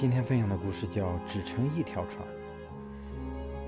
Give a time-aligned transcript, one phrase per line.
[0.00, 2.26] 今天分享的故事叫《只乘一条船》。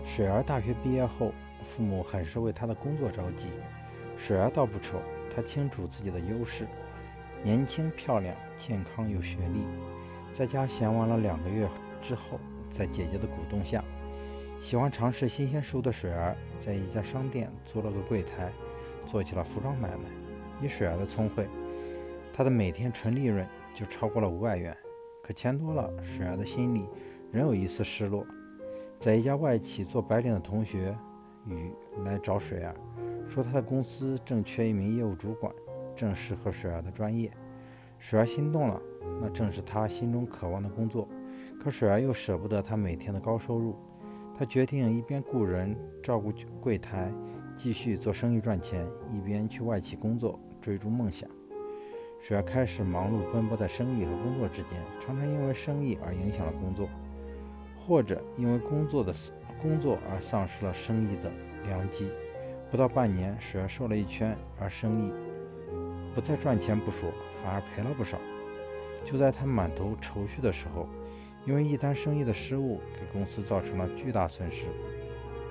[0.09, 1.31] 水儿大学毕业后，
[1.63, 3.49] 父母很是为她的工作着急。
[4.17, 4.99] 水儿倒不丑，
[5.31, 6.67] 她清楚自己的优势：
[7.43, 9.63] 年轻、漂亮、健康、有学历。
[10.33, 11.69] 在家闲玩了两个月
[12.01, 12.41] 之后，
[12.71, 13.85] 在姐姐的鼓动下，
[14.59, 18.51] 喜欢尝试新鲜事物的水儿，在一家商店租了个柜台，
[19.05, 20.05] 做起了服装买卖。
[20.63, 21.47] 以水儿的聪慧，
[22.33, 24.75] 她的每天纯利润就超过了五百元。
[25.23, 26.85] 可钱多了，水儿的心里
[27.31, 28.27] 仍有一丝失落。
[28.99, 30.97] 在一家外企做白领的同学
[31.47, 31.73] 雨
[32.05, 32.75] 来找水儿，
[33.29, 35.53] 说他的公司正缺一名业务主管，
[35.95, 37.31] 正适合水儿的专业。
[37.99, 38.83] 水儿心动了，
[39.21, 41.09] 那正是他心中渴望的工作。
[41.61, 43.77] 可水儿又舍不得他每天的高收入，
[44.37, 47.13] 他决定一边雇人照顾柜台，
[47.55, 51.31] 继续做生意赚钱，一边去外企工作，追逐梦想。
[52.23, 56.89] 水儿开始忙碌奔波在生意和工作之间，常常因为生意而影响了工作，
[57.77, 59.13] 或者因为工作的
[59.61, 61.33] 工作而丧失了生意的
[61.67, 62.13] 良机。
[62.71, 65.13] 不到半年，水儿瘦了一圈，而生意
[66.15, 67.11] 不再赚钱不说，
[67.43, 68.19] 反而赔了不少。
[69.05, 70.89] 就在他满头愁绪的时候，
[71.45, 74.67] 因为一单生意的失误，给公司造成了巨大损失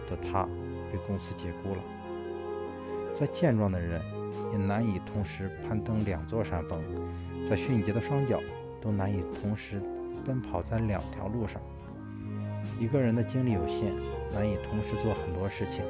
[0.09, 0.47] 的他，
[0.89, 1.83] 被公司解雇了。
[3.13, 4.20] 再健壮的人。
[4.51, 6.81] 也难以同时攀登两座山峰，
[7.45, 8.39] 在迅捷的双脚
[8.81, 9.81] 都难以同时
[10.25, 11.61] 奔跑在两条路上。
[12.79, 13.95] 一个人的精力有限，
[14.33, 15.83] 难以同时做很多事情。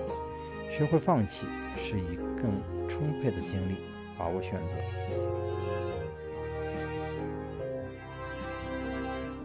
[0.70, 1.46] 学会放弃，
[1.78, 3.76] 是以更充沛的精力
[4.18, 4.76] 把握选择。